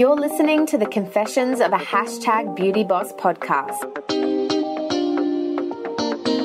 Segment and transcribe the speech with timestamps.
[0.00, 3.84] You're listening to the Confessions of a Hashtag Beauty Boss podcast.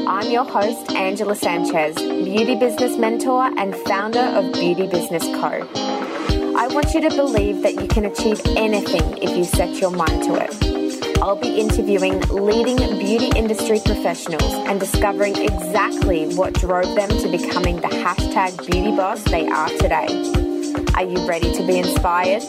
[0.06, 5.66] I'm your host, Angela Sanchez, beauty business mentor and founder of Beauty Business Co.
[6.58, 10.24] I want you to believe that you can achieve anything if you set your mind
[10.24, 11.20] to it.
[11.22, 17.78] I'll be interviewing leading beauty industry professionals and discovering exactly what drove them to becoming
[17.78, 20.08] the hashtag beauty boss they are today.
[20.96, 22.44] Are you ready to be inspired?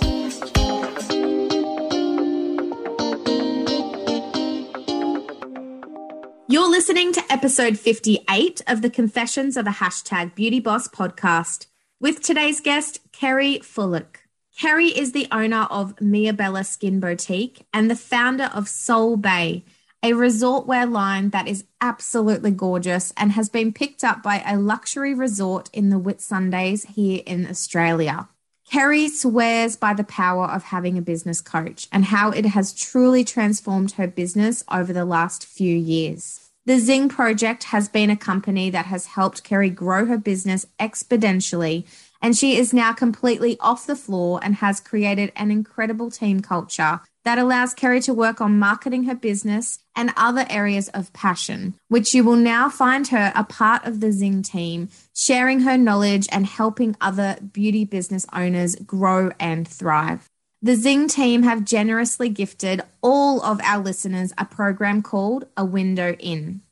[6.86, 11.66] Listening to episode 58 of the Confessions of a Hashtag Beauty Boss podcast
[11.98, 14.18] with today's guest, Kerry Fullock.
[14.56, 19.64] Kerry is the owner of Mia Bella Skin Boutique and the founder of Soul Bay,
[20.00, 24.56] a resort wear line that is absolutely gorgeous and has been picked up by a
[24.56, 28.28] luxury resort in the Whitsundays here in Australia.
[28.70, 33.24] Kerry swears by the power of having a business coach and how it has truly
[33.24, 36.45] transformed her business over the last few years.
[36.66, 41.86] The Zing Project has been a company that has helped Kerry grow her business exponentially,
[42.20, 47.00] and she is now completely off the floor and has created an incredible team culture
[47.24, 52.14] that allows Kerry to work on marketing her business and other areas of passion, which
[52.14, 56.46] you will now find her a part of the Zing team, sharing her knowledge and
[56.46, 60.28] helping other beauty business owners grow and thrive.
[60.62, 66.15] The Zing team have generously gifted all of our listeners a program called A Window
[66.19, 66.62] In.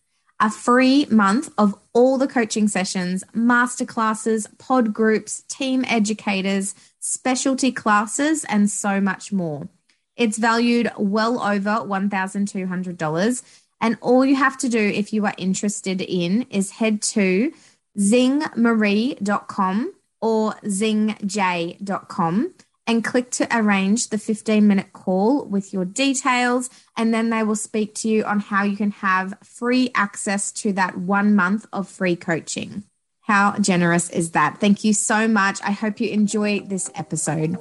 [0.40, 8.44] A free month of all the coaching sessions, masterclasses, pod groups, team educators, specialty classes,
[8.44, 9.68] and so much more.
[10.16, 13.42] It's valued well over $1,200.
[13.80, 17.52] And all you have to do if you are interested in is head to
[17.98, 22.54] zingmarie.com or zingjay.com
[22.86, 26.70] and click to arrange the 15 minute call with your details.
[26.96, 30.72] And then they will speak to you on how you can have free access to
[30.74, 32.84] that one month of free coaching.
[33.22, 34.58] How generous is that?
[34.60, 35.58] Thank you so much.
[35.62, 37.56] I hope you enjoy this episode.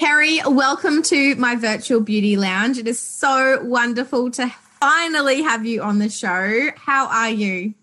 [0.00, 2.78] Kerry, welcome to my virtual beauty lounge.
[2.78, 4.48] It is so wonderful to
[4.80, 6.70] finally have you on the show.
[6.76, 7.74] How are you?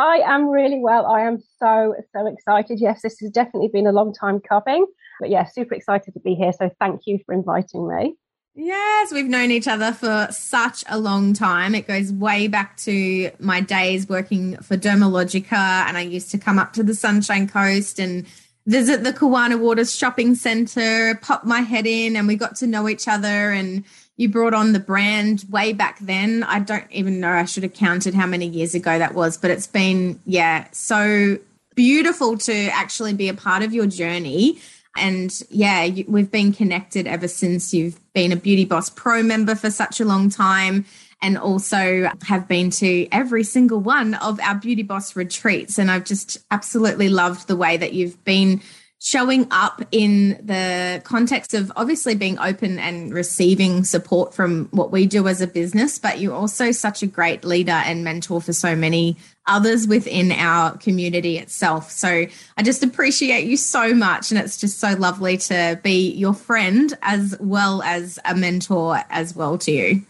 [0.00, 1.04] I am really well.
[1.04, 2.80] I am so, so excited.
[2.80, 4.86] Yes, this has definitely been a long time coming,
[5.20, 6.52] but yeah, super excited to be here.
[6.54, 8.14] So thank you for inviting me.
[8.54, 11.74] Yes, we've known each other for such a long time.
[11.74, 16.58] It goes way back to my days working for Dermalogica, and I used to come
[16.58, 18.26] up to the Sunshine Coast and
[18.66, 22.88] visit the Kawana Waters shopping center, pop my head in, and we got to know
[22.88, 23.50] each other.
[23.50, 23.84] And
[24.20, 26.42] you brought on the brand way back then.
[26.42, 27.30] I don't even know.
[27.30, 31.38] I should have counted how many years ago that was, but it's been, yeah, so
[31.74, 34.60] beautiful to actually be a part of your journey.
[34.94, 39.54] And yeah, you, we've been connected ever since you've been a Beauty Boss Pro member
[39.54, 40.84] for such a long time
[41.22, 45.78] and also have been to every single one of our Beauty Boss retreats.
[45.78, 48.60] And I've just absolutely loved the way that you've been
[49.02, 55.06] showing up in the context of obviously being open and receiving support from what we
[55.06, 58.76] do as a business, but you're also such a great leader and mentor for so
[58.76, 59.16] many
[59.46, 61.90] others within our community itself.
[61.90, 62.26] So
[62.58, 64.30] I just appreciate you so much.
[64.30, 69.34] And it's just so lovely to be your friend as well as a mentor as
[69.34, 70.02] well to you.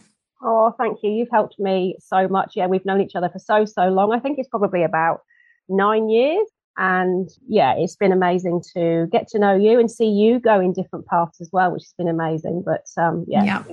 [0.43, 1.11] Oh, thank you.
[1.11, 2.53] You've helped me so much.
[2.55, 4.11] Yeah, we've known each other for so, so long.
[4.11, 5.21] I think it's probably about
[5.69, 6.45] nine years.
[6.77, 10.73] And yeah, it's been amazing to get to know you and see you go in
[10.73, 12.63] different paths as well, which has been amazing.
[12.65, 13.63] But um, yeah, yeah.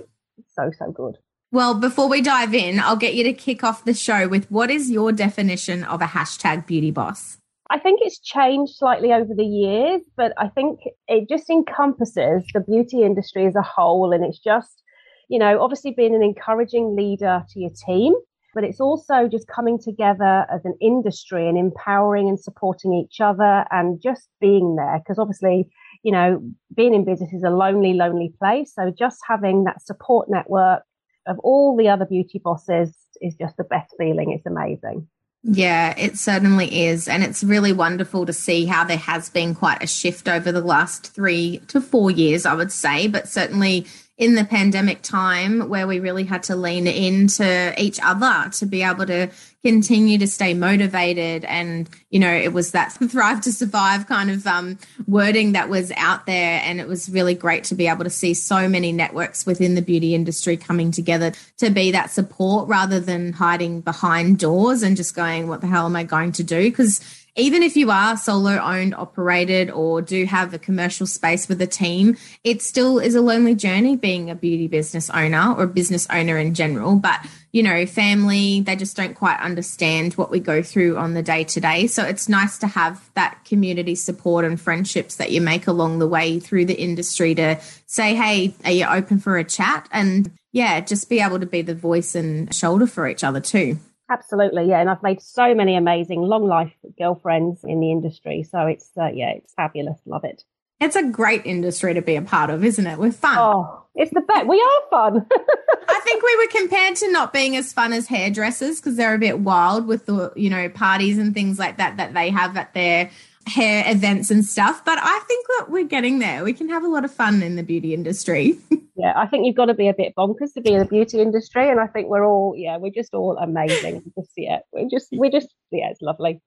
[0.49, 1.17] so, so good.
[1.51, 4.71] Well, before we dive in, I'll get you to kick off the show with what
[4.71, 7.39] is your definition of a hashtag beauty boss?
[7.71, 12.61] I think it's changed slightly over the years, but I think it just encompasses the
[12.61, 14.13] beauty industry as a whole.
[14.13, 14.83] And it's just,
[15.29, 18.15] you know, obviously being an encouraging leader to your team,
[18.55, 23.65] but it's also just coming together as an industry and empowering and supporting each other
[23.71, 24.99] and just being there.
[24.99, 25.69] Because obviously,
[26.03, 26.43] you know,
[26.75, 28.73] being in business is a lonely, lonely place.
[28.75, 30.83] So just having that support network
[31.27, 34.33] of all the other beauty bosses is just the best feeling.
[34.33, 35.07] It's amazing.
[35.45, 37.07] Yeah, it certainly is.
[37.07, 40.61] And it's really wonderful to see how there has been quite a shift over the
[40.61, 43.87] last three to four years, I would say, but certainly
[44.19, 48.83] in the pandemic time where we really had to lean into each other to be
[48.83, 49.31] able to
[49.65, 54.47] continue to stay motivated and you know it was that thrive to survive kind of
[54.47, 56.61] um, wording that was out there.
[56.65, 59.83] And it was really great to be able to see so many networks within the
[59.83, 65.15] beauty industry coming together to be that support rather than hiding behind doors and just
[65.15, 66.71] going what the hell am i going to do?
[66.71, 67.01] Because
[67.39, 71.67] even if you are solo owned, operated, or do have a commercial space with a
[71.67, 76.07] team, it still is a lonely journey being a beauty business owner or a business
[76.11, 76.97] owner in general.
[76.97, 81.23] But, you know, family, they just don't quite understand what we go through on the
[81.23, 81.87] day to day.
[81.87, 86.09] So it's nice to have that community support and friendships that you make along the
[86.09, 89.89] way through the industry to say, hey, are you open for a chat?
[89.93, 93.79] And yeah, just be able to be the voice and shoulder for each other too.
[94.11, 98.43] Absolutely, yeah, and I've made so many amazing long life girlfriends in the industry.
[98.43, 99.99] So it's uh, yeah, it's fabulous.
[100.07, 100.45] Love it.
[100.81, 102.99] It's a great industry to be a part of, isn't it?
[102.99, 103.37] We're fun.
[103.37, 104.47] Oh, it's the best.
[104.47, 105.27] We are fun.
[105.89, 109.19] I think we were compared to not being as fun as hairdressers because they're a
[109.19, 112.73] bit wild with the you know parties and things like that that they have at
[112.75, 113.11] their
[113.49, 114.85] hair events and stuff.
[114.85, 116.45] But I think that we're getting there.
[116.45, 118.59] We can have a lot of fun in the beauty industry.
[118.97, 121.21] yeah, I think you've got to be a bit bonkers to be in the beauty
[121.21, 124.13] industry, and I think we're all yeah, we're just all amazing.
[124.19, 126.41] Just yeah, we're just we're just yeah, it's lovely.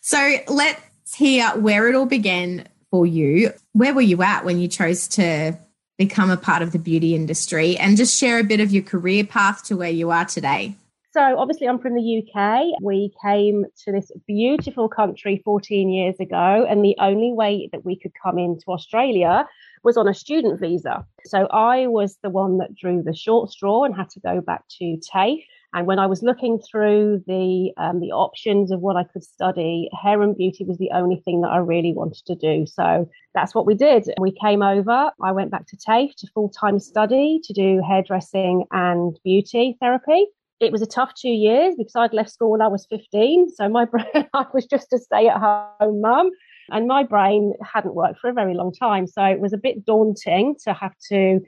[0.00, 3.52] So let's hear where it all began for you.
[3.72, 5.58] Where were you at when you chose to
[5.98, 9.24] become a part of the beauty industry, and just share a bit of your career
[9.24, 10.76] path to where you are today?
[11.12, 12.80] So, obviously, I'm from the UK.
[12.80, 17.98] We came to this beautiful country 14 years ago, and the only way that we
[17.98, 19.46] could come into Australia
[19.84, 21.04] was on a student visa.
[21.26, 24.64] So, I was the one that drew the short straw and had to go back
[24.78, 25.44] to TAFE.
[25.74, 29.90] And when I was looking through the um, the options of what I could study,
[30.02, 32.64] hair and beauty was the only thing that I really wanted to do.
[32.64, 34.08] So that's what we did.
[34.18, 35.10] We came over.
[35.22, 40.26] I went back to TAFE to full time study to do hairdressing and beauty therapy
[40.62, 43.50] it was a tough two years because I'd left school when I was 15.
[43.50, 46.30] So my brain, I was just a stay at home mum
[46.70, 49.06] and my brain hadn't worked for a very long time.
[49.06, 51.40] So it was a bit daunting to have to,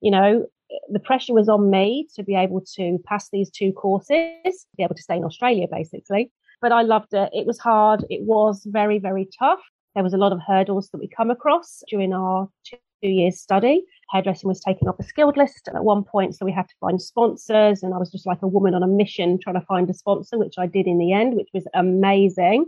[0.00, 0.46] you know,
[0.90, 4.94] the pressure was on me to be able to pass these two courses, be able
[4.94, 6.32] to stay in Australia basically.
[6.62, 7.28] But I loved it.
[7.32, 8.06] It was hard.
[8.08, 9.60] It was very, very tough.
[9.94, 13.84] There was a lot of hurdles that we come across during our two years study
[14.12, 17.00] hairdressing was taken off a skilled list at one point, so we had to find
[17.00, 17.82] sponsors.
[17.82, 20.38] And I was just like a woman on a mission trying to find a sponsor,
[20.38, 22.66] which I did in the end, which was amazing.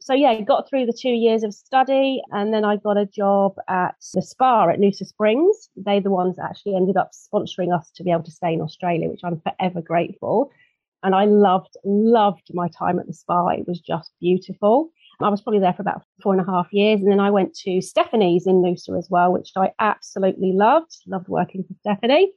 [0.00, 3.54] So yeah, got through the two years of study, and then I got a job
[3.68, 5.70] at the spa at Noosa Springs.
[5.76, 8.60] They're the ones that actually ended up sponsoring us to be able to stay in
[8.60, 10.50] Australia, which I'm forever grateful.
[11.04, 13.48] And I loved, loved my time at the spa.
[13.48, 14.90] It was just beautiful.
[15.22, 17.00] I was probably there for about four and a half years.
[17.00, 20.96] And then I went to Stephanie's in Noosa as well, which I absolutely loved.
[21.06, 22.32] Loved working for Stephanie.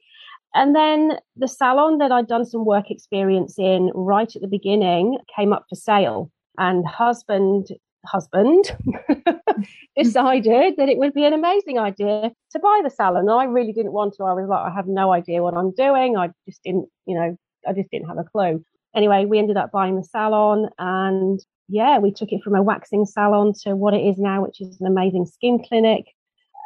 [0.54, 5.18] And then the salon that I'd done some work experience in right at the beginning
[5.36, 6.32] came up for sale.
[6.58, 7.68] And husband,
[8.06, 8.72] husband
[9.98, 13.30] decided that it would be an amazing idea to buy the salon.
[13.30, 14.24] I really didn't want to.
[14.24, 16.16] I was like, I have no idea what I'm doing.
[16.16, 18.64] I just didn't, you know, I just didn't have a clue.
[18.96, 23.06] Anyway, we ended up buying the salon and yeah, we took it from a waxing
[23.06, 26.06] salon to what it is now, which is an amazing skin clinic.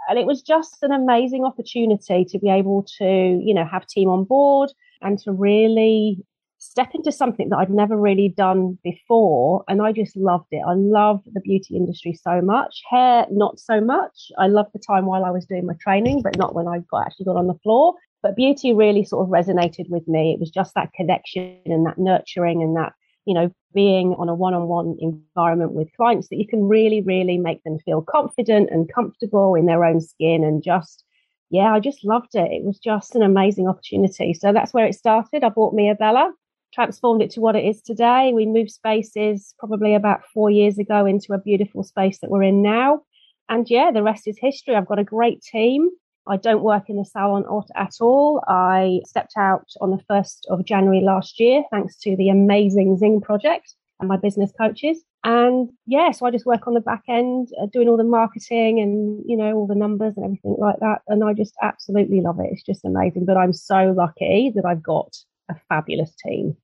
[0.09, 4.09] And it was just an amazing opportunity to be able to, you know, have team
[4.09, 6.25] on board and to really
[6.57, 9.63] step into something that I'd never really done before.
[9.67, 10.61] And I just loved it.
[10.67, 12.81] I love the beauty industry so much.
[12.89, 14.31] Hair, not so much.
[14.37, 17.05] I loved the time while I was doing my training, but not when I got
[17.05, 17.93] actually got on the floor.
[18.21, 20.33] But beauty really sort of resonated with me.
[20.33, 22.93] It was just that connection and that nurturing and that
[23.25, 27.01] you know, being on a one on one environment with clients that you can really,
[27.01, 31.03] really make them feel confident and comfortable in their own skin and just,
[31.49, 32.51] yeah, I just loved it.
[32.51, 34.33] It was just an amazing opportunity.
[34.33, 35.43] So that's where it started.
[35.43, 36.31] I bought Mia Bella,
[36.73, 38.31] transformed it to what it is today.
[38.33, 42.61] We moved spaces probably about four years ago into a beautiful space that we're in
[42.61, 43.01] now.
[43.49, 44.75] And yeah, the rest is history.
[44.75, 45.89] I've got a great team.
[46.29, 47.43] I don't work in the salon
[47.75, 48.43] at all.
[48.47, 53.19] I stepped out on the 1st of January last year, thanks to the amazing Zing
[53.21, 55.03] project and my business coaches.
[55.23, 58.79] And yeah, so I just work on the back end, uh, doing all the marketing
[58.79, 61.01] and, you know, all the numbers and everything like that.
[61.07, 62.49] And I just absolutely love it.
[62.51, 63.25] It's just amazing.
[63.25, 65.13] But I'm so lucky that I've got
[65.49, 66.55] a fabulous team.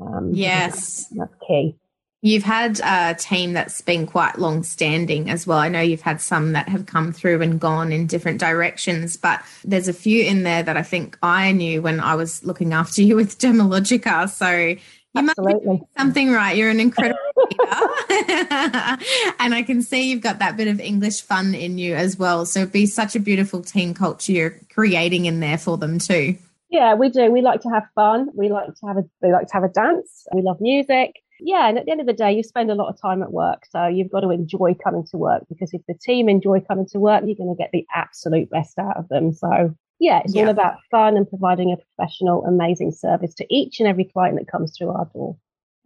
[0.00, 1.06] Um, yes.
[1.16, 1.76] That's key.
[2.22, 5.56] You've had a team that's been quite long standing as well.
[5.56, 9.40] I know you've had some that have come through and gone in different directions, but
[9.64, 13.00] there's a few in there that I think I knew when I was looking after
[13.02, 14.28] you with Dermalogica.
[14.28, 14.78] So you
[15.16, 15.66] Absolutely.
[15.66, 16.54] must be something right.
[16.54, 17.64] You're an incredible leader.
[19.38, 22.44] and I can see you've got that bit of English fun in you as well.
[22.44, 26.36] So it'd be such a beautiful team culture you're creating in there for them too.
[26.68, 27.32] Yeah, we do.
[27.32, 28.28] We like to have fun.
[28.34, 30.26] We like to have a we like to have a dance.
[30.34, 32.88] We love music yeah, and at the end of the day, you spend a lot
[32.88, 33.64] of time at work.
[33.70, 36.98] So you've got to enjoy coming to work because if the team enjoy coming to
[36.98, 39.32] work, you're going to get the absolute best out of them.
[39.32, 40.42] So yeah, it's yeah.
[40.42, 44.50] all about fun and providing a professional, amazing service to each and every client that
[44.50, 45.36] comes through our door.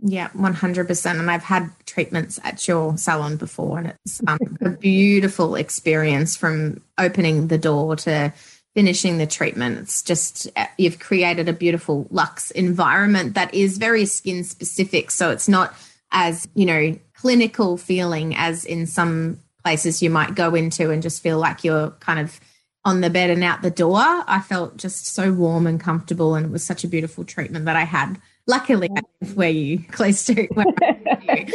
[0.00, 1.18] Yeah, 100%.
[1.18, 6.82] And I've had treatments at your salon before, and it's um, a beautiful experience from
[6.98, 8.32] opening the door to
[8.74, 9.78] finishing the treatment.
[9.78, 15.10] It's just, uh, you've created a beautiful luxe environment that is very skin specific.
[15.10, 15.74] So it's not
[16.10, 21.22] as, you know, clinical feeling as in some places you might go into and just
[21.22, 22.38] feel like you're kind of
[22.84, 23.98] on the bed and out the door.
[23.98, 27.76] I felt just so warm and comfortable, and it was such a beautiful treatment that
[27.76, 28.20] I had.
[28.46, 30.66] Luckily, I live where you close to where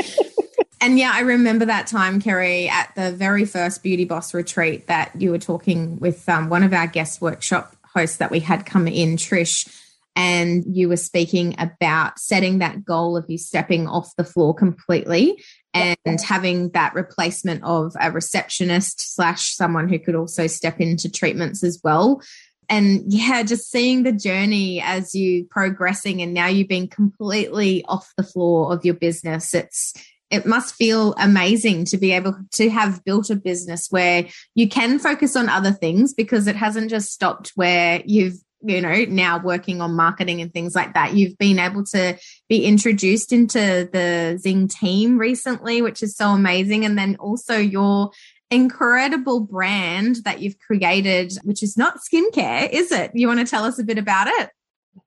[0.82, 5.12] And yeah, I remember that time, Kerry, at the very first Beauty Boss retreat that
[5.20, 8.88] you were talking with um, one of our guest workshop hosts that we had come
[8.88, 9.68] in, Trish,
[10.16, 15.44] and you were speaking about setting that goal of you stepping off the floor completely
[15.74, 21.64] and having that replacement of a receptionist slash someone who could also step into treatments
[21.64, 22.22] as well.
[22.70, 28.14] And yeah just seeing the journey as you progressing and now you've been completely off
[28.16, 29.96] the floor of your business it's
[30.32, 35.00] it must feel amazing to be able to have built a business where you can
[35.00, 39.80] focus on other things because it hasn't just stopped where you've you know now working
[39.82, 41.14] on marketing and things like that.
[41.14, 42.18] You've been able to
[42.48, 46.86] be introduced into the zing team recently which is so amazing.
[46.86, 48.12] And then also your
[48.52, 53.12] incredible brand that you've created which is not skincare is it?
[53.14, 54.50] You want to tell us a bit about it?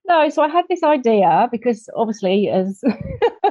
[0.08, 2.82] No so i had this idea because obviously as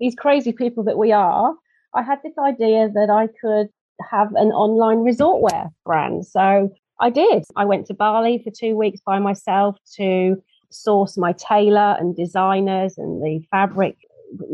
[0.00, 1.54] these crazy people that we are
[1.94, 3.68] i had this idea that i could
[4.10, 7.44] have an online resort wear brand so I did.
[7.56, 10.36] I went to Bali for two weeks by myself to
[10.70, 13.96] source my tailor and designers and the fabric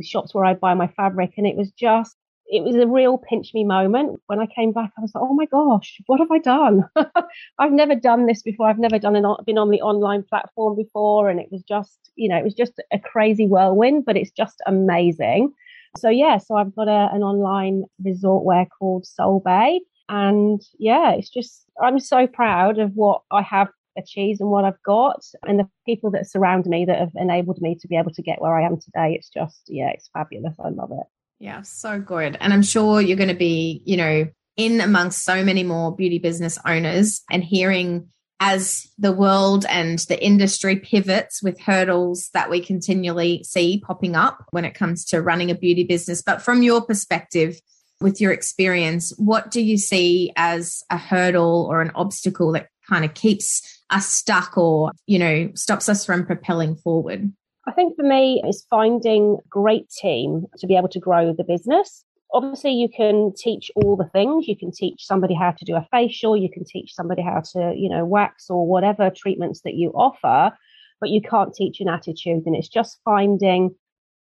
[0.02, 1.34] shops where I buy my fabric.
[1.36, 2.16] And it was just,
[2.48, 4.20] it was a real pinch me moment.
[4.26, 6.84] When I came back, I was like, oh my gosh, what have I done?
[7.58, 8.68] I've never done this before.
[8.68, 11.28] I've never done an, been on the online platform before.
[11.28, 14.62] And it was just, you know, it was just a crazy whirlwind, but it's just
[14.66, 15.52] amazing.
[15.96, 21.12] So yeah, so I've got a, an online resort wear called Soul Bay and yeah,
[21.12, 25.58] it's just, I'm so proud of what I have achieved and what I've got and
[25.58, 28.54] the people that surround me that have enabled me to be able to get where
[28.54, 29.14] I am today.
[29.14, 30.54] It's just, yeah, it's fabulous.
[30.62, 31.06] I love it.
[31.38, 32.36] Yeah, so good.
[32.40, 34.26] And I'm sure you're going to be, you know,
[34.56, 38.08] in amongst so many more beauty business owners and hearing
[38.40, 44.44] as the world and the industry pivots with hurdles that we continually see popping up
[44.50, 46.22] when it comes to running a beauty business.
[46.22, 47.58] But from your perspective,
[48.00, 53.04] with your experience, what do you see as a hurdle or an obstacle that kind
[53.04, 57.32] of keeps us stuck or, you know, stops us from propelling forward?
[57.66, 61.44] I think for me is finding a great team to be able to grow the
[61.44, 62.04] business.
[62.32, 64.46] Obviously, you can teach all the things.
[64.46, 66.36] You can teach somebody how to do a facial.
[66.36, 70.54] You can teach somebody how to, you know, wax or whatever treatments that you offer,
[71.00, 72.42] but you can't teach an attitude.
[72.46, 73.74] And it's just finding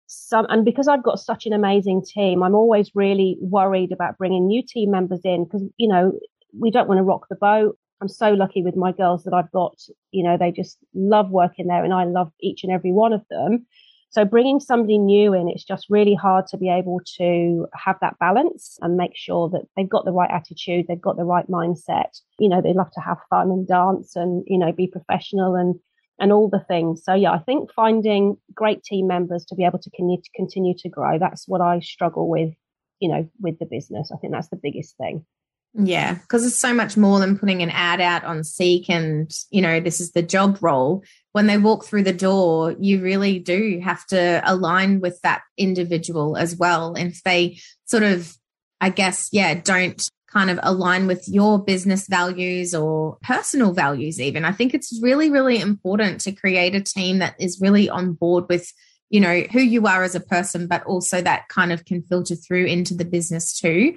[0.09, 4.47] some and because I've got such an amazing team, I'm always really worried about bringing
[4.47, 6.13] new team members in because you know
[6.59, 7.77] we don't want to rock the boat.
[8.01, 9.79] I'm so lucky with my girls that I've got.
[10.13, 13.23] You know, they just love working there, and I love each and every one of
[13.31, 13.67] them.
[14.11, 18.19] So bringing somebody new in, it's just really hard to be able to have that
[18.19, 22.19] balance and make sure that they've got the right attitude, they've got the right mindset.
[22.39, 25.79] You know, they love to have fun and dance and, you know, be professional and
[26.19, 27.05] and all the things.
[27.05, 29.91] So yeah, I think finding great team members to be able to
[30.35, 31.19] continue to grow.
[31.19, 32.53] That's what I struggle with,
[33.01, 34.11] you know, with the business.
[34.13, 35.25] I think that's the biggest thing.
[35.75, 39.61] Yeah, because it's so much more than putting an ad out on Seek and, you
[39.61, 41.05] know, this is the job role.
[41.33, 46.37] When they walk through the door, you really do have to align with that individual
[46.37, 46.95] as well.
[46.95, 48.35] And if they sort of,
[48.81, 54.45] I guess, yeah, don't kind of align with your business values or personal values even
[54.45, 58.45] i think it's really really important to create a team that is really on board
[58.49, 58.71] with
[59.09, 62.35] you know who you are as a person but also that kind of can filter
[62.35, 63.97] through into the business too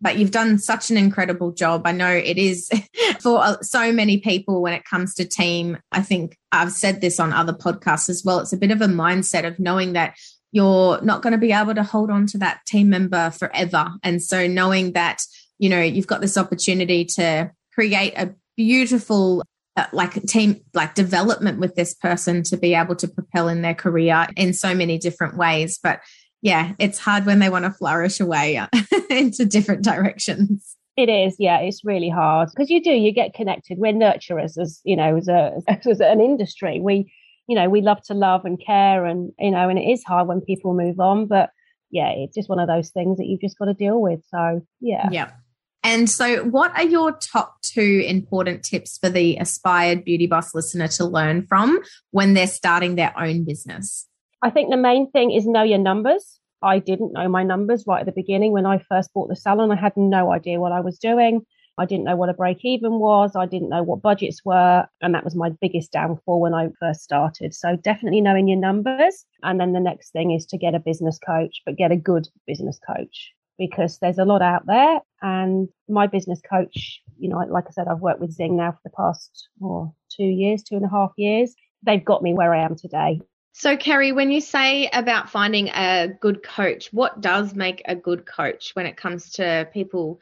[0.00, 1.82] but you've done such an incredible job.
[1.84, 2.70] I know it is
[3.20, 5.78] for uh, so many people when it comes to team.
[5.92, 8.40] I think I've said this on other podcasts as well.
[8.40, 10.16] It's a bit of a mindset of knowing that
[10.52, 13.90] you're not going to be able to hold on to that team member forever.
[14.02, 15.22] And so knowing that
[15.58, 19.42] you know you've got this opportunity to create a beautiful
[19.76, 23.74] uh, like team like development with this person to be able to propel in their
[23.74, 26.00] career in so many different ways but
[26.42, 28.66] yeah it's hard when they want to flourish away uh,
[29.10, 30.76] into different directions.
[30.96, 32.48] It is yeah it's really hard.
[32.50, 33.78] Because you do you get connected.
[33.78, 36.80] We're nurturers as you know as a as an industry.
[36.80, 37.12] We
[37.46, 40.28] you know we love to love and care and you know and it is hard
[40.28, 41.48] when people move on but
[41.90, 44.60] yeah it's just one of those things that you've just got to deal with so
[44.80, 45.08] yeah.
[45.10, 45.30] Yeah.
[45.84, 50.88] And so, what are your top two important tips for the aspired beauty boss listener
[50.88, 51.78] to learn from
[52.10, 54.07] when they're starting their own business?
[54.42, 56.38] I think the main thing is know your numbers.
[56.62, 59.70] I didn't know my numbers right at the beginning when I first bought the salon.
[59.70, 61.44] I had no idea what I was doing.
[61.78, 63.36] I didn't know what a break even was.
[63.36, 64.84] I didn't know what budgets were.
[65.00, 67.54] And that was my biggest downfall when I first started.
[67.54, 69.24] So definitely knowing your numbers.
[69.44, 72.28] And then the next thing is to get a business coach, but get a good
[72.48, 75.00] business coach because there's a lot out there.
[75.22, 78.80] And my business coach, you know, like I said, I've worked with Zing now for
[78.84, 81.54] the past oh, two years, two and a half years.
[81.84, 83.20] They've got me where I am today.
[83.58, 88.24] So, Kerry, when you say about finding a good coach, what does make a good
[88.24, 90.20] coach when it comes to people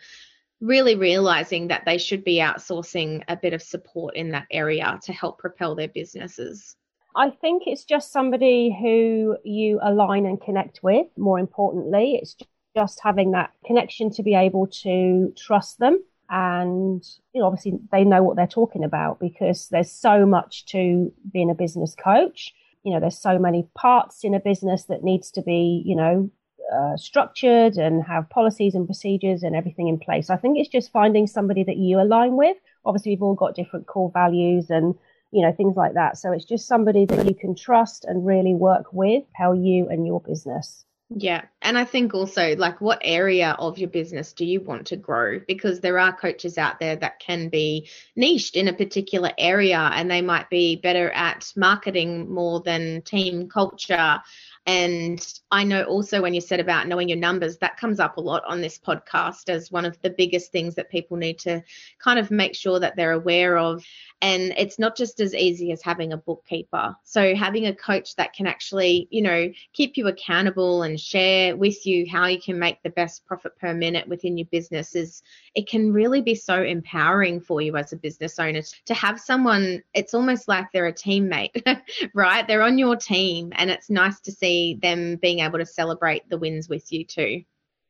[0.62, 5.12] really realizing that they should be outsourcing a bit of support in that area to
[5.12, 6.76] help propel their businesses?
[7.14, 11.06] I think it's just somebody who you align and connect with.
[11.18, 12.36] More importantly, it's
[12.74, 16.02] just having that connection to be able to trust them.
[16.30, 21.12] And you know, obviously, they know what they're talking about because there's so much to
[21.30, 22.54] being a business coach.
[22.86, 26.30] You know, there's so many parts in a business that needs to be, you know,
[26.72, 30.30] uh, structured and have policies and procedures and everything in place.
[30.30, 32.56] I think it's just finding somebody that you align with.
[32.84, 34.94] Obviously, we've all got different core values and
[35.32, 36.16] you know things like that.
[36.16, 40.06] So it's just somebody that you can trust and really work with, how you and
[40.06, 40.85] your business.
[41.08, 41.42] Yeah.
[41.62, 45.38] And I think also, like, what area of your business do you want to grow?
[45.46, 50.10] Because there are coaches out there that can be niched in a particular area and
[50.10, 54.20] they might be better at marketing more than team culture
[54.66, 58.20] and I know also when you said about knowing your numbers, that comes up a
[58.20, 61.62] lot on this podcast as one of the biggest things that people need to
[62.00, 63.84] kind of make sure that they're aware of.
[64.22, 66.96] And it's not just as easy as having a bookkeeper.
[67.04, 71.86] So having a coach that can actually, you know, keep you accountable and share with
[71.86, 75.22] you how you can make the best profit per minute within your business is
[75.54, 79.82] it can really be so empowering for you as a business owner to have someone,
[79.94, 81.62] it's almost like they're a teammate,
[82.14, 82.48] right?
[82.48, 86.38] They're on your team and it's nice to see them being able to celebrate the
[86.38, 87.42] wins with you too.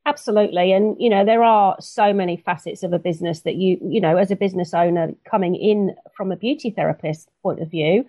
[0.05, 0.71] Absolutely.
[0.71, 4.15] And, you know, there are so many facets of a business that you, you know,
[4.15, 8.05] as a business owner coming in from a beauty therapist point of view,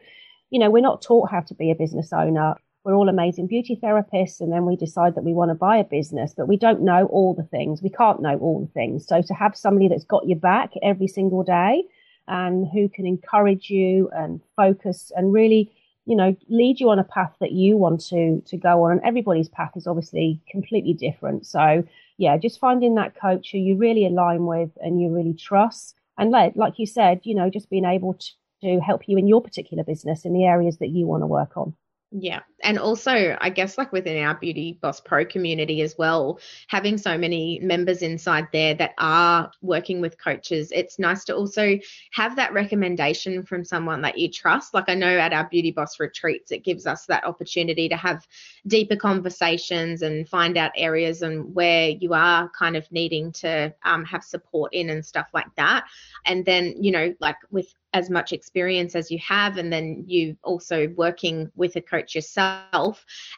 [0.51, 2.55] you know, we're not taught how to be a business owner.
[2.85, 4.41] We're all amazing beauty therapists.
[4.41, 7.07] And then we decide that we want to buy a business, but we don't know
[7.07, 7.83] all the things.
[7.83, 9.05] We can't know all the things.
[9.07, 11.83] So to have somebody that's got your back every single day
[12.29, 15.73] and who can encourage you and focus and really
[16.09, 19.01] you know lead you on a path that you want to to go on and
[19.05, 21.47] everybody's path is obviously completely different.
[21.47, 21.85] So
[22.17, 25.95] yeah just finding that coach who you really align with and you really trust.
[26.17, 28.29] And like like you said you know just being able to,
[28.63, 31.57] to help you in your particular business in the areas that you want to work
[31.57, 31.75] on.
[32.11, 32.41] Yeah.
[32.63, 37.17] And also, I guess, like within our Beauty Boss Pro community as well, having so
[37.17, 41.79] many members inside there that are working with coaches, it's nice to also
[42.13, 44.75] have that recommendation from someone that you trust.
[44.75, 48.27] Like I know at our Beauty Boss retreats, it gives us that opportunity to have
[48.67, 54.05] deeper conversations and find out areas and where you are kind of needing to um,
[54.05, 55.85] have support in and stuff like that.
[56.25, 60.37] And then, you know, like with as much experience as you have and then you
[60.43, 62.48] also working with a coach yourself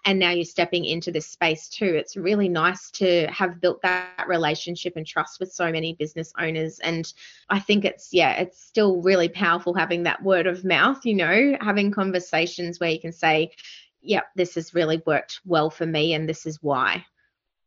[0.05, 1.87] and now you're stepping into this space too.
[1.94, 6.79] It's really nice to have built that relationship and trust with so many business owners.
[6.81, 7.12] And
[7.49, 11.57] i think it's yeah it's still really powerful having that word of mouth you know
[11.61, 13.51] having conversations where you can say
[14.03, 17.05] yeah this has really worked well for me and this is why.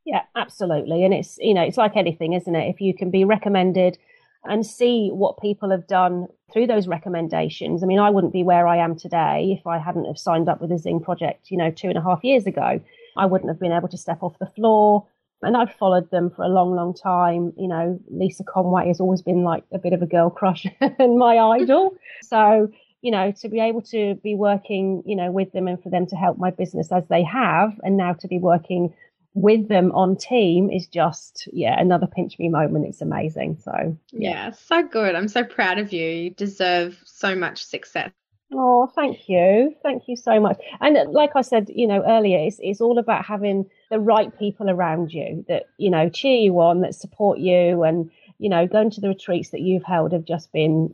[0.06, 1.06] Yeah absolutely.
[1.06, 2.70] And it's you know it's like anything isn't it?
[2.70, 3.98] If you can be recommended
[4.46, 7.82] and see what people have done through those recommendations.
[7.84, 10.60] I mean, I wouldn't be where I am today if I hadn't have signed up
[10.62, 12.82] with the Zing project, you know, two and a half years ago.
[13.16, 15.08] I wouldn't have been able to step off the floor.
[15.42, 17.54] And I've followed them for a long, long time.
[17.58, 21.18] You know, Lisa Conway has always been like a bit of a girl crush and
[21.18, 21.96] my idol.
[22.22, 22.70] So,
[23.02, 26.06] you know, to be able to be working, you know, with them and for them
[26.08, 28.94] to help my business as they have, and now to be working
[29.36, 32.86] with them on team is just yeah another pinch me moment.
[32.88, 33.58] It's amazing.
[33.64, 34.30] So yeah.
[34.30, 35.16] yeah so good.
[35.16, 36.08] I'm so proud of you.
[36.08, 38.12] You deserve so much success.
[38.52, 39.76] Oh thank you.
[39.82, 40.60] Thank you so much.
[40.80, 44.38] And uh, like i said you know earlier it's, it's all about having the right
[44.38, 48.68] people around you that you know cheer you on that support you and you know
[48.68, 50.94] going to the retreats that you've held have just been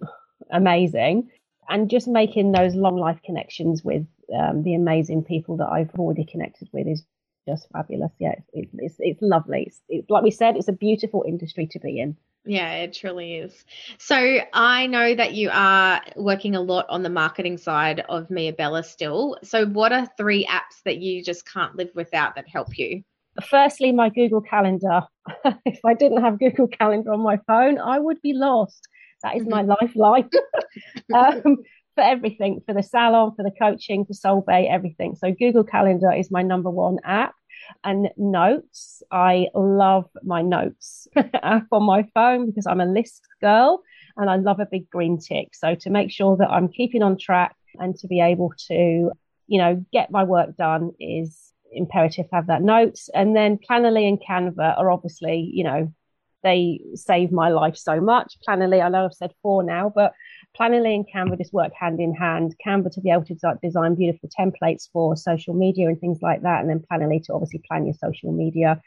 [0.51, 1.29] amazing.
[1.67, 6.25] And just making those long life connections with um, the amazing people that I've already
[6.25, 7.03] connected with is
[7.49, 8.11] just fabulous.
[8.19, 9.63] Yeah, it's it's, it's lovely.
[9.67, 12.15] It's, it's, like we said, it's a beautiful industry to be in.
[12.45, 13.65] Yeah, it truly is.
[13.97, 18.53] So I know that you are working a lot on the marketing side of Mia
[18.53, 19.37] Bella still.
[19.43, 23.03] So what are three apps that you just can't live without that help you?
[23.49, 25.01] Firstly, my Google Calendar.
[25.65, 28.87] if I didn't have Google Calendar on my phone, I would be lost.
[29.23, 30.29] That is my lifeline.
[31.13, 31.57] um,
[31.95, 35.15] for everything, for the salon, for the coaching, for Solvay, everything.
[35.15, 37.35] So Google Calendar is my number one app.
[37.83, 43.83] And notes, I love my notes app on my phone because I'm a list girl
[44.17, 45.55] and I love a big green tick.
[45.55, 49.11] So to make sure that I'm keeping on track and to be able to,
[49.47, 53.09] you know, get my work done is imperative to have that notes.
[53.13, 55.93] And then Planoly and Canva are obviously, you know,
[56.43, 58.37] they save my life so much.
[58.47, 60.13] Planoly, I know I've said four now, but
[60.59, 62.55] Planoly and Canva just work hand in hand.
[62.65, 66.61] Canva to be able to design beautiful templates for social media and things like that,
[66.61, 68.81] and then Planoly to obviously plan your social media,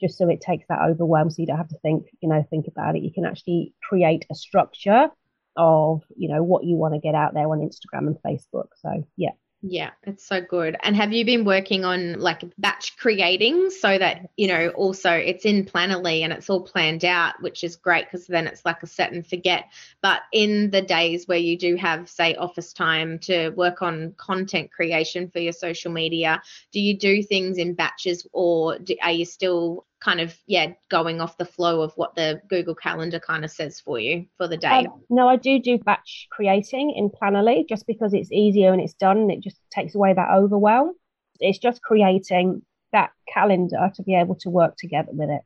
[0.00, 2.66] just so it takes that overwhelm, so you don't have to think, you know, think
[2.66, 3.02] about it.
[3.02, 5.10] You can actually create a structure
[5.56, 8.68] of, you know, what you want to get out there on Instagram and Facebook.
[8.76, 9.32] So yeah.
[9.60, 10.76] Yeah, it's so good.
[10.84, 15.44] And have you been working on like batch creating so that, you know, also it's
[15.44, 18.86] in Planoly and it's all planned out, which is great because then it's like a
[18.86, 19.64] set and forget.
[20.00, 24.70] But in the days where you do have, say, office time to work on content
[24.70, 26.40] creation for your social media,
[26.70, 31.20] do you do things in batches or do, are you still kind of yeah going
[31.20, 34.56] off the flow of what the google calendar kind of says for you for the
[34.56, 34.86] day.
[34.86, 38.94] Um, no i do do batch creating in planoly just because it's easier and it's
[38.94, 40.92] done and it just takes away that overwhelm.
[41.40, 45.42] It's just creating that calendar to be able to work together with it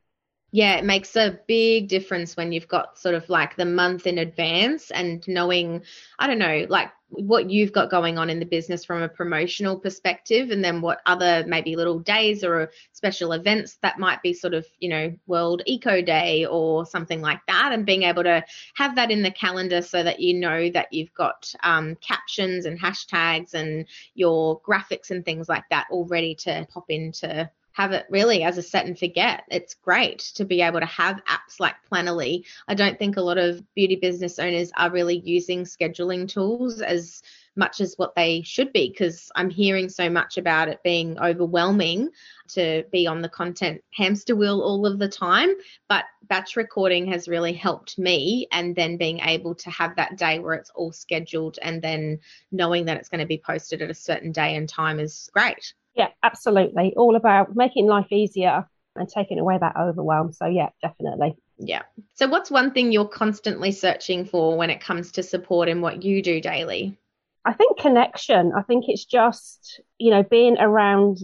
[0.53, 4.19] yeah, it makes a big difference when you've got sort of like the month in
[4.19, 5.81] advance and knowing,
[6.19, 9.79] I don't know, like what you've got going on in the business from a promotional
[9.79, 14.53] perspective, and then what other maybe little days or special events that might be sort
[14.53, 18.95] of, you know, World Eco Day or something like that, and being able to have
[18.95, 23.55] that in the calendar so that you know that you've got um, captions and hashtags
[23.55, 28.43] and your graphics and things like that all ready to pop into have it really
[28.43, 29.43] as a set and forget.
[29.49, 32.45] It's great to be able to have apps like Planoly.
[32.67, 37.21] I don't think a lot of beauty business owners are really using scheduling tools as
[37.55, 42.09] much as what they should be because I'm hearing so much about it being overwhelming
[42.49, 45.53] to be on the content hamster wheel all of the time.
[45.87, 50.39] But batch recording has really helped me, and then being able to have that day
[50.39, 52.19] where it's all scheduled and then
[52.51, 55.73] knowing that it's going to be posted at a certain day and time is great.
[55.95, 56.93] Yeah, absolutely.
[56.97, 60.33] All about making life easier and taking away that overwhelm.
[60.33, 61.35] So, yeah, definitely.
[61.57, 61.83] Yeah.
[62.15, 66.03] So, what's one thing you're constantly searching for when it comes to support in what
[66.03, 66.97] you do daily?
[67.45, 68.53] I think connection.
[68.55, 71.17] I think it's just, you know, being around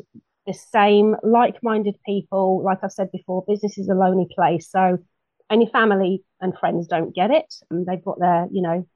[0.45, 2.63] the same like minded people.
[2.63, 4.69] Like I've said before, business is a lonely place.
[4.69, 4.99] So,
[5.49, 7.51] any family and friends don't get it.
[7.71, 8.87] And they've got their, you know,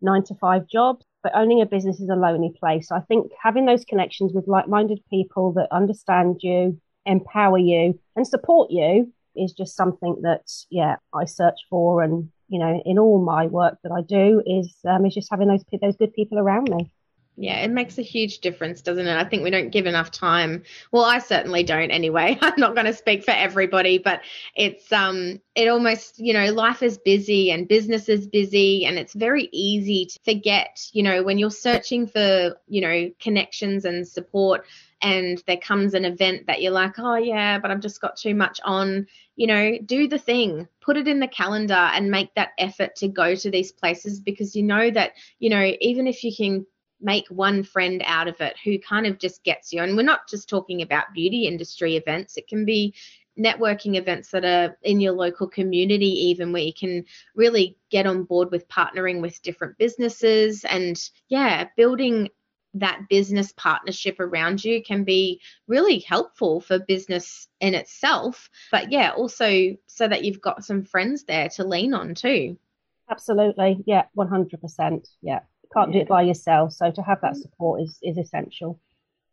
[0.00, 2.88] nine to five jobs but owning a business is a lonely place.
[2.88, 7.98] So I think having those connections with like minded people that understand you, empower you,
[8.16, 12.02] and support you is just something that, yeah, I search for.
[12.02, 15.48] And, you know, in all my work that I do is, um, is just having
[15.48, 16.90] those, those good people around me.
[17.40, 19.16] Yeah, it makes a huge difference, doesn't it?
[19.16, 20.64] I think we don't give enough time.
[20.90, 22.36] Well, I certainly don't anyway.
[22.42, 24.22] I'm not going to speak for everybody, but
[24.56, 29.14] it's um it almost, you know, life is busy and business is busy and it's
[29.14, 34.66] very easy to forget, you know, when you're searching for, you know, connections and support
[35.00, 38.34] and there comes an event that you're like, "Oh yeah, but I've just got too
[38.34, 40.66] much on." You know, do the thing.
[40.80, 44.56] Put it in the calendar and make that effort to go to these places because
[44.56, 46.66] you know that, you know, even if you can
[47.00, 49.82] make one friend out of it who kind of just gets you.
[49.82, 52.94] And we're not just talking about beauty industry events, it can be
[53.38, 57.04] networking events that are in your local community, even where you can
[57.36, 62.28] really get on board with partnering with different businesses and, yeah, building
[62.74, 68.50] that business partnership around you can be really helpful for business in itself.
[68.70, 72.58] But yeah, also so that you've got some friends there to lean on too.
[73.10, 73.82] Absolutely.
[73.86, 75.08] Yeah, 100%.
[75.22, 75.40] Yeah
[75.72, 76.72] can't do it by yourself.
[76.72, 77.42] So to have that mm.
[77.42, 78.80] support is is essential.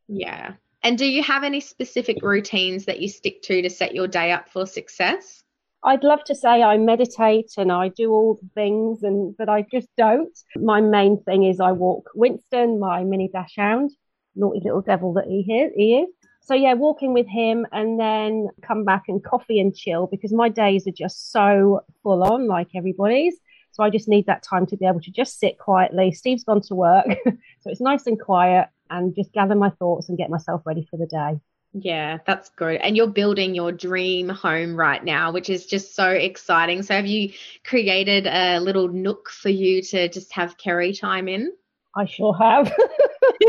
[0.08, 0.54] Yeah.
[0.84, 4.32] And do you have any specific routines that you stick to to set your day
[4.32, 5.44] up for success?
[5.84, 9.62] I'd love to say I meditate and I do all the things, and but I
[9.64, 10.38] just don't.
[10.56, 13.92] My main thing is I walk Winston, my mini dachshund,
[14.36, 15.72] naughty little devil that he is.
[15.76, 16.10] He is.
[16.42, 20.50] So yeah, walking with him, and then come back and coffee and chill because my
[20.50, 23.36] days are just so full on, like everybody's.
[23.76, 26.14] So I just need that time to be able to just sit quietly.
[26.14, 30.18] Steve's gone to work, so it's nice and quiet and just gather my thoughts and
[30.18, 31.42] get myself ready for the day.
[31.74, 32.78] Yeah, that's good.
[32.78, 36.84] And you're building your dream home right now, which is just so exciting.
[36.84, 37.34] So, have you
[37.66, 41.52] created a little nook for you to just have Kerry time in?
[41.98, 42.74] I sure have.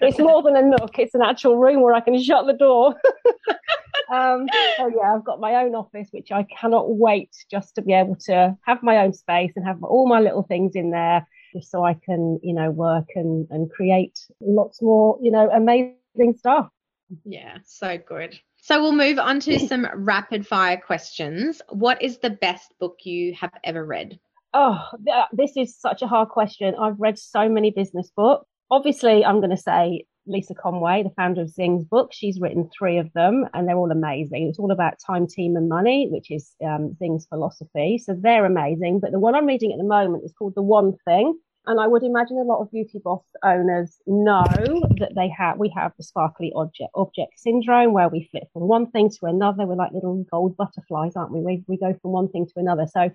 [0.00, 2.96] it's more than a nook, it's an actual room where I can shut the door.
[4.12, 4.46] um,
[4.76, 8.16] so yeah, I've got my own office, which I cannot wait just to be able
[8.26, 11.26] to have my own space and have all my little things in there.
[11.54, 16.36] just so I can, you know, work and, and create lots more, you know, amazing
[16.36, 16.68] stuff.
[17.24, 18.38] Yeah, so good.
[18.58, 21.62] So we'll move on to some rapid fire questions.
[21.70, 24.18] What is the best book you have ever read?
[24.52, 24.78] Oh,
[25.32, 26.74] this is such a hard question.
[26.78, 28.46] I've read so many business books.
[28.70, 32.12] Obviously, I'm going to say Lisa Conway, the founder of Zing's book.
[32.12, 34.48] She's written three of them and they're all amazing.
[34.48, 37.98] It's all about time, team, and money, which is um, Zing's philosophy.
[37.98, 39.00] So they're amazing.
[39.00, 41.38] But the one I'm reading at the moment is called The One Thing.
[41.66, 44.44] And I would imagine a lot of beauty boss owners know
[44.98, 48.90] that they have we have the sparkly object object syndrome where we flip from one
[48.90, 49.64] thing to another.
[49.64, 51.40] We're like little gold butterflies, aren't we?
[51.40, 52.88] We we go from one thing to another.
[52.88, 53.10] So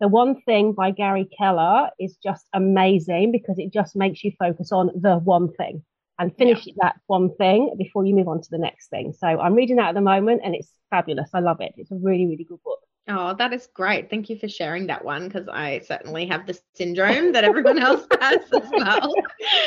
[0.00, 4.72] the one thing by Gary Keller is just amazing because it just makes you focus
[4.72, 5.84] on the one thing
[6.20, 6.74] and finish yeah.
[6.82, 9.14] that one thing before you move on to the next thing.
[9.18, 11.30] So I'm reading that at the moment and it's fabulous.
[11.32, 11.72] I love it.
[11.78, 12.78] It's a really, really good book.
[13.08, 14.10] Oh, that is great.
[14.10, 18.06] Thank you for sharing that one because I certainly have the syndrome that everyone else
[18.20, 19.14] has as well.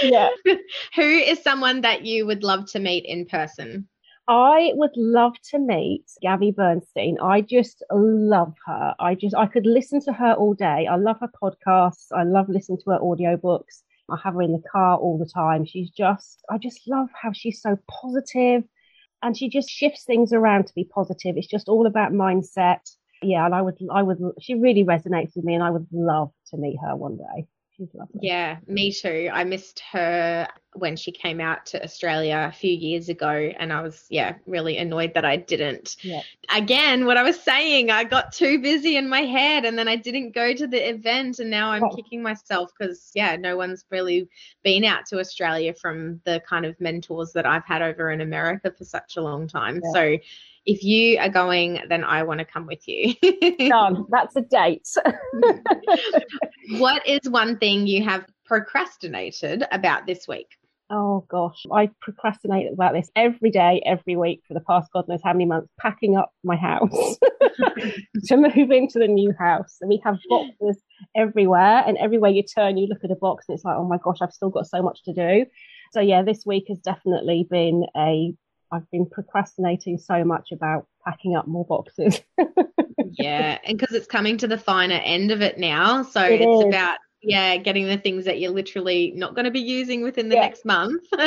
[0.03, 0.29] Yeah.
[0.95, 3.89] Who is someone that you would love to meet in person?
[4.27, 7.17] I would love to meet Gabby Bernstein.
[7.21, 8.93] I just love her.
[8.99, 10.87] I just I could listen to her all day.
[10.89, 12.07] I love her podcasts.
[12.13, 13.81] I love listening to her audiobooks.
[14.09, 15.65] I have her in the car all the time.
[15.65, 18.63] She's just I just love how she's so positive
[19.21, 21.35] and she just shifts things around to be positive.
[21.37, 22.81] It's just all about mindset.
[23.21, 26.31] Yeah, and I would I would she really resonates with me and I would love
[26.49, 27.47] to meet her one day.
[27.77, 28.19] She's lovely.
[28.21, 29.29] Yeah, me too.
[29.31, 33.81] I missed her when she came out to Australia a few years ago, and I
[33.81, 35.97] was, yeah, really annoyed that I didn't.
[36.01, 36.21] Yeah.
[36.53, 39.95] Again, what I was saying, I got too busy in my head, and then I
[39.95, 41.95] didn't go to the event, and now I'm oh.
[41.95, 44.27] kicking myself because, yeah, no one's really
[44.63, 48.71] been out to Australia from the kind of mentors that I've had over in America
[48.77, 49.81] for such a long time.
[49.83, 49.91] Yeah.
[49.93, 50.17] So,
[50.65, 53.13] if you are going, then I want to come with you.
[53.69, 54.05] Done.
[54.09, 54.87] That's a date.
[56.77, 60.57] what is one thing you have procrastinated about this week?
[60.95, 65.21] Oh gosh, I procrastinate about this every day, every week for the past God knows
[65.23, 67.17] how many months, packing up my house
[68.25, 69.77] to move into the new house.
[69.81, 70.77] And we have boxes
[71.15, 73.97] everywhere, and everywhere you turn, you look at a box, and it's like, oh my
[73.97, 75.47] gosh, I've still got so much to do.
[75.93, 78.35] So yeah, this week has definitely been a
[78.71, 82.21] I've been procrastinating so much about packing up more boxes.
[83.13, 86.65] yeah, and because it's coming to the finer end of it now, so it it's
[86.65, 86.65] is.
[86.65, 90.35] about yeah, getting the things that you're literally not going to be using within the
[90.35, 90.41] yeah.
[90.41, 91.03] next month.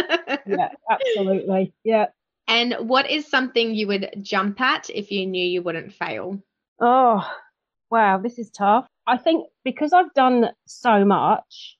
[0.46, 1.72] yeah, absolutely.
[1.84, 2.06] Yeah.
[2.48, 6.40] And what is something you would jump at if you knew you wouldn't fail?
[6.80, 7.28] Oh,
[7.90, 8.86] wow, this is tough.
[9.06, 11.76] I think because I've done so much,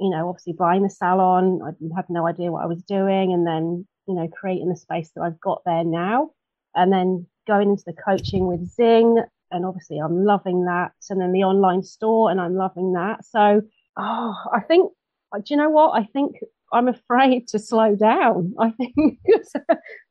[0.00, 3.46] you know, obviously buying the salon, I had no idea what I was doing, and
[3.46, 6.30] then you know, creating the space that I've got there now.
[6.74, 9.22] And then going into the coaching with Zing.
[9.50, 10.92] And obviously, I'm loving that.
[11.10, 13.24] And then the online store, and I'm loving that.
[13.24, 13.62] So,
[13.96, 14.92] oh, I think,
[15.34, 15.90] do you know what?
[15.90, 16.36] I think
[16.72, 18.54] I'm afraid to slow down.
[18.60, 19.18] I think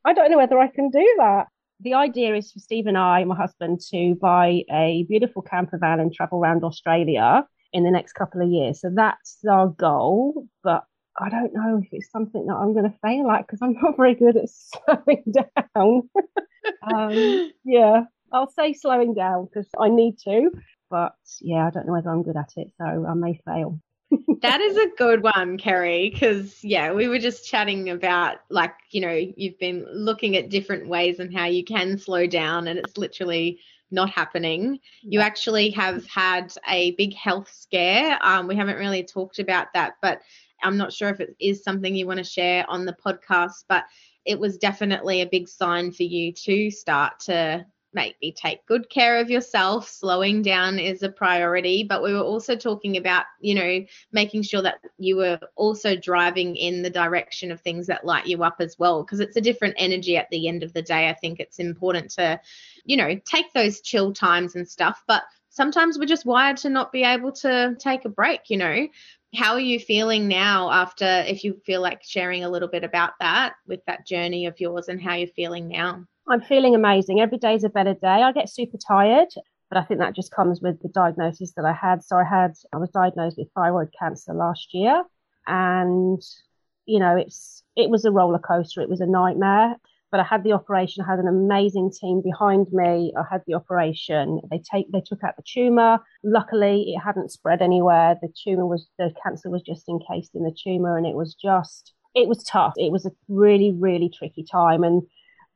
[0.05, 1.47] I don't know whether I can do that.
[1.81, 5.99] The idea is for Steve and I, my husband, to buy a beautiful camper van
[5.99, 8.81] and travel around Australia in the next couple of years.
[8.81, 10.47] So that's our goal.
[10.63, 10.85] But
[11.19, 13.97] I don't know if it's something that I'm going to fail at because I'm not
[13.97, 16.09] very good at slowing down.
[16.93, 20.51] um, yeah, I'll say slowing down because I need to,
[20.89, 23.79] but yeah, I don't know whether I'm good at it, so I may fail.
[24.41, 29.01] that is a good one, Kerry, because yeah, we were just chatting about like, you
[29.01, 32.97] know, you've been looking at different ways and how you can slow down, and it's
[32.97, 33.59] literally
[33.91, 34.79] not happening.
[35.01, 38.17] You actually have had a big health scare.
[38.21, 40.21] Um, we haven't really talked about that, but
[40.63, 43.85] I'm not sure if it is something you want to share on the podcast, but
[44.25, 47.65] it was definitely a big sign for you to start to
[47.97, 49.89] maybe take good care of yourself.
[49.89, 54.61] Slowing down is a priority, but we were also talking about, you know, making sure
[54.61, 58.77] that you were also driving in the direction of things that light you up as
[58.77, 61.09] well, because it's a different energy at the end of the day.
[61.09, 62.39] I think it's important to,
[62.85, 66.91] you know, take those chill times and stuff, but sometimes we're just wired to not
[66.91, 68.87] be able to take a break, you know
[69.35, 73.11] how are you feeling now after if you feel like sharing a little bit about
[73.19, 77.37] that with that journey of yours and how you're feeling now i'm feeling amazing every
[77.37, 79.29] day is a better day i get super tired
[79.69, 82.53] but i think that just comes with the diagnosis that i had so i had
[82.73, 85.03] i was diagnosed with thyroid cancer last year
[85.47, 86.21] and
[86.85, 89.75] you know it's it was a roller coaster it was a nightmare
[90.11, 91.03] but I had the operation.
[91.03, 93.13] I had an amazing team behind me.
[93.17, 94.39] I had the operation.
[94.49, 95.99] They take they took out the tumor.
[96.23, 98.15] Luckily, it hadn't spread anywhere.
[98.21, 101.93] The tumor was the cancer was just encased in the tumor, and it was just
[102.15, 102.73] it was tough.
[102.77, 104.83] It was a really really tricky time.
[104.83, 105.03] And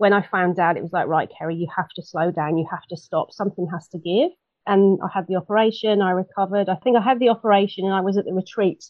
[0.01, 2.57] when I found out, it was like right, Kerry, you have to slow down.
[2.57, 3.31] You have to stop.
[3.31, 4.31] Something has to give.
[4.65, 6.01] and I had the operation.
[6.01, 6.69] I recovered.
[6.69, 8.83] I think I had the operation and I was at the retreat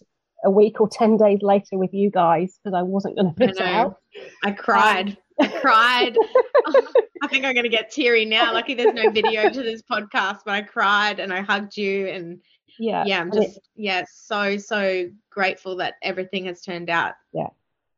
[0.45, 3.59] a week or 10 days later with you guys because I wasn't going to put
[3.59, 3.97] out.
[4.45, 5.09] I cried.
[5.09, 6.17] Um, I cried.
[7.23, 8.53] I think I'm going to get teary now.
[8.53, 12.39] Lucky there's no video to this podcast, but I cried and I hugged you and
[12.79, 17.47] yeah, yeah, I'm just it, yeah, so so grateful that everything has turned out yeah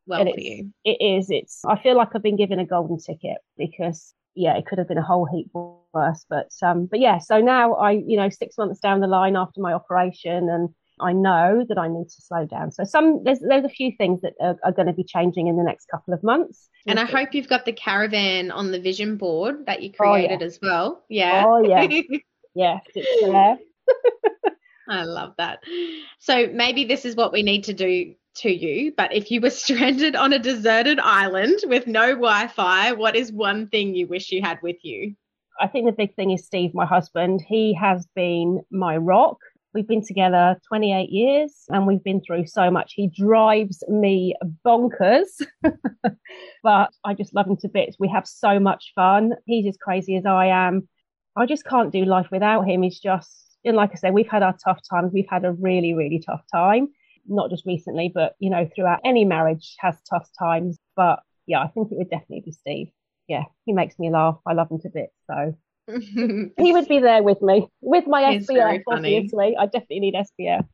[0.06, 0.72] well for you.
[0.84, 1.30] It is.
[1.30, 1.62] It's.
[1.66, 4.98] I feel like I've been given a golden ticket because yeah, it could have been
[4.98, 5.50] a whole heap
[5.94, 6.26] worse.
[6.30, 7.20] But um, but yeah.
[7.20, 11.13] So now I, you know, six months down the line after my operation, and I
[11.13, 12.72] know that I need to slow down.
[12.72, 15.58] So some there's there's a few things that are, are going to be changing in
[15.58, 16.70] the next couple of months.
[16.88, 20.39] And I hope you've got the caravan on the vision board that you created oh,
[20.39, 20.46] yeah.
[20.46, 21.04] as well.
[21.10, 21.44] Yeah.
[21.46, 21.82] Oh yeah.
[22.56, 23.58] yeah, it's there.
[24.89, 25.60] I love that.
[26.20, 29.50] So maybe this is what we need to do to you, but if you were
[29.63, 34.32] stranded on a deserted island with no Wi Fi, what is one thing you wish
[34.32, 35.15] you had with you?
[35.60, 37.43] I think the big thing is Steve, my husband.
[37.48, 39.38] He has been my rock.
[39.74, 42.93] We've been together 28 years and we've been through so much.
[42.96, 45.41] He drives me bonkers,
[46.63, 47.98] but I just love him to bits.
[48.00, 49.34] We have so much fun.
[49.46, 50.88] He's as crazy as I am.
[51.36, 52.84] I just can't do life without him.
[52.84, 55.12] He's just, and like I said, we've had our tough times.
[55.12, 56.89] We've had a really, really tough time
[57.27, 60.77] not just recently, but you know, throughout any marriage has tough times.
[60.95, 62.88] But yeah, I think it would definitely be Steve.
[63.27, 64.38] Yeah, he makes me laugh.
[64.45, 65.13] I love him to bits.
[65.27, 65.57] So
[66.57, 68.81] he would be there with me with my He's SPF.
[68.88, 70.65] Obviously, I definitely need SPF.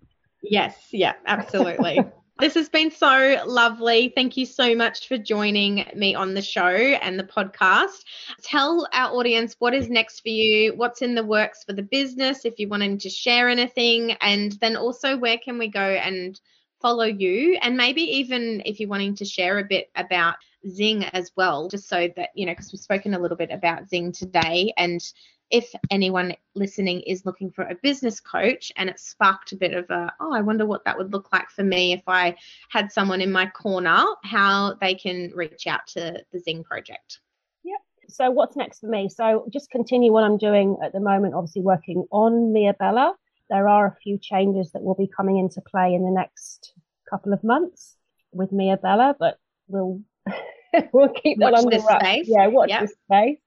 [0.42, 2.00] Yes, yeah, absolutely.
[2.40, 4.14] This has been so lovely.
[4.16, 8.06] Thank you so much for joining me on the show and the podcast.
[8.42, 12.46] Tell our audience what is next for you, what's in the works for the business,
[12.46, 16.40] if you wanted to share anything, and then also where can we go and
[16.82, 20.36] follow you, and maybe even if you're wanting to share a bit about
[20.70, 23.90] Zing as well, just so that, you know, because we've spoken a little bit about
[23.90, 25.02] Zing today and
[25.52, 29.90] if anyone listening is looking for a business coach and it sparked a bit of
[29.90, 32.36] a, oh, I wonder what that would look like for me if I
[32.70, 37.20] had someone in my corner, how they can reach out to the Zing project.
[37.64, 37.80] Yep.
[38.10, 39.10] So, what's next for me?
[39.10, 43.16] So, just continue what I'm doing at the moment, obviously working on Mia Bella.
[43.50, 46.74] There are a few changes that will be coming into play in the next
[47.10, 47.96] couple of months
[48.32, 50.02] with Mia Bella, but we'll
[50.94, 52.28] we'll keep that on the space.
[52.28, 52.82] Yeah, watch yep.
[52.82, 53.40] this space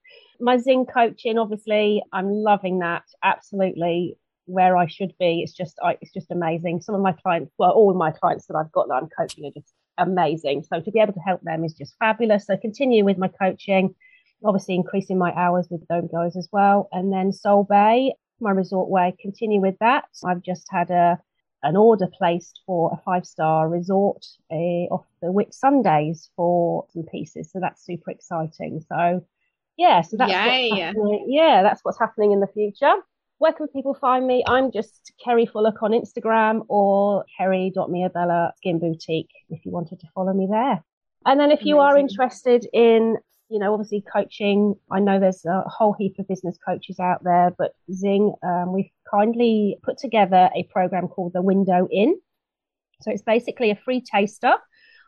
[0.42, 3.05] my Zing coaching, obviously, I'm loving that.
[3.22, 5.40] Absolutely where I should be.
[5.40, 6.81] It's just, I, it's just amazing.
[6.81, 9.52] Some of my clients, well, all my clients that I've got that I'm coaching are
[9.52, 10.64] just amazing.
[10.64, 12.46] So to be able to help them is just fabulous.
[12.46, 13.94] So continue with my coaching,
[14.44, 16.88] obviously increasing my hours with Dome Goers as well.
[16.90, 20.07] And then Soul Bay, my resort way, continue with that.
[20.24, 21.20] I've just had a
[21.64, 27.52] an order placed for a five star resort uh, off the Whitsundays for some pieces.
[27.52, 28.85] So that's super exciting.
[28.88, 29.24] So
[29.76, 30.92] yeah, so that's yeah,
[31.26, 32.92] yeah, that's what's happening in the future.
[33.38, 34.44] Where can people find me?
[34.46, 40.32] I'm just Kerry Fullock on Instagram or kerry.miabella skin boutique if you wanted to follow
[40.32, 40.85] me there.
[41.26, 41.68] And then if Amazing.
[41.68, 43.16] you are interested in,
[43.48, 47.52] you know, obviously coaching, I know there's a whole heap of business coaches out there,
[47.56, 52.20] but Zing, um, we've kindly put together a program called the Window In.
[53.00, 54.54] So it's basically a free taster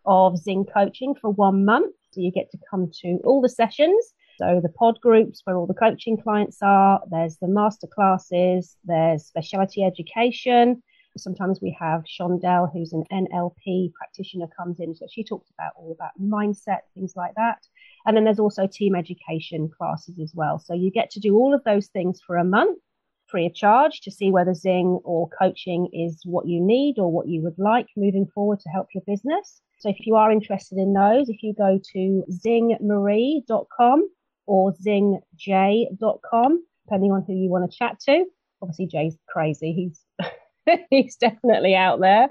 [0.06, 1.94] of Zing coaching for one month.
[2.10, 5.66] So you get to come to all the sessions so the pod groups where all
[5.66, 10.82] the coaching clients are, there's the master classes, there's specialty education.
[11.16, 14.96] Sometimes we have Shondell, who's an NLP practitioner, comes in.
[14.96, 17.58] So she talks about all about mindset, things like that.
[18.04, 20.58] And then there's also team education classes as well.
[20.58, 22.80] So you get to do all of those things for a month
[23.28, 27.28] free of charge to see whether Zing or coaching is what you need or what
[27.28, 29.60] you would like moving forward to help your business.
[29.78, 34.08] So if you are interested in those, if you go to zingmarie.com
[34.46, 38.24] or zingjay.com, depending on who you want to chat to.
[38.62, 39.72] Obviously, Jay's crazy.
[39.72, 42.28] He's he's definitely out there.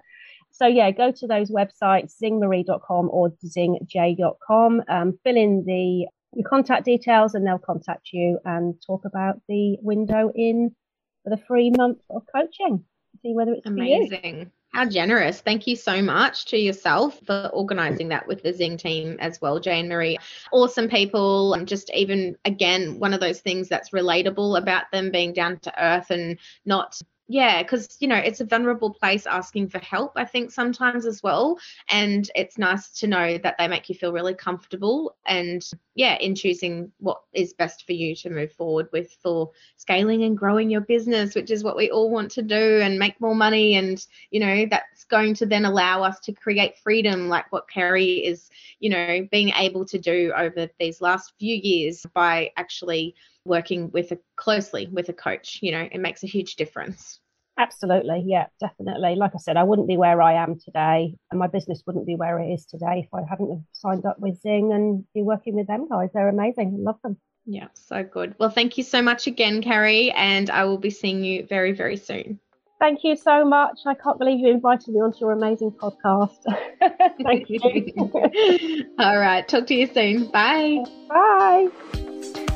[0.52, 4.84] So yeah, go to those websites, zingmarie.com or zingjay.com.
[4.88, 9.78] Um, fill in the your contact details, and they'll contact you and talk about the
[9.82, 10.76] window in
[11.24, 12.84] for the free month of coaching.
[13.22, 14.52] See whether it's amazing.
[14.74, 15.40] How generous.
[15.40, 19.60] Thank you so much to yourself for organizing that with the Zing team as well,
[19.60, 20.18] Jane Marie.
[20.52, 21.54] Awesome people.
[21.54, 25.84] And just even, again, one of those things that's relatable about them being down to
[25.84, 30.26] earth and not yeah because you know it's a vulnerable place asking for help i
[30.26, 31.58] think sometimes as well
[31.90, 36.36] and it's nice to know that they make you feel really comfortable and yeah in
[36.36, 40.82] choosing what is best for you to move forward with for scaling and growing your
[40.82, 44.40] business which is what we all want to do and make more money and you
[44.40, 48.50] know that's going to then allow us to create freedom like what kerry is
[48.80, 53.16] you know being able to do over these last few years by actually
[53.46, 55.60] working with a closely with a coach.
[55.62, 57.20] You know, it makes a huge difference.
[57.58, 59.16] Absolutely, yeah, definitely.
[59.16, 62.16] Like I said, I wouldn't be where I am today, and my business wouldn't be
[62.16, 65.68] where it is today if I hadn't signed up with Zing and be working with
[65.68, 66.10] them guys.
[66.14, 66.76] They're amazing.
[66.80, 67.18] I love them.
[67.46, 68.36] Yeah, so good.
[68.40, 71.98] Well, thank you so much again, Kerry, and I will be seeing you very, very
[71.98, 72.40] soon.
[72.80, 73.80] Thank you so much.
[73.86, 76.44] I can't believe you invited me onto your amazing podcast.
[77.24, 78.86] thank you.
[79.00, 80.32] All right, talk to you soon.
[80.32, 80.84] Bye.
[81.08, 82.53] Bye.